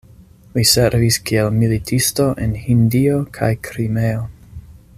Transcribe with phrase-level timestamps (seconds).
[0.53, 4.25] Li servis kiel militisto en Hindio kaj Krimeo.